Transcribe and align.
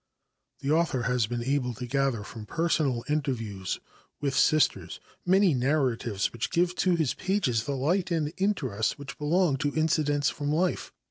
The 0.61 0.71
author 0.71 1.03
has 1.03 1.27
been 1.27 1.43
able 1.43 1.75
to 1.75 1.85
gather 1.85 2.23
from 2.23 2.47
personal 2.47 3.03
interviews 3.07 3.79
with 4.19 4.35
Sisters 4.35 4.99
many 5.27 5.53
narratives 5.53 6.33
which 6.33 6.49
give 6.49 6.73
to 6.77 6.95
his 6.95 7.13
pages 7.13 7.65
the 7.65 7.75
light 7.75 8.09
and 8.09 8.33
interest 8.37 8.97
which 8.97 9.19
belong 9.19 9.57
to 9.57 9.75
incidents 9.75 10.31
from 10.31 10.51
life. 10.51 10.91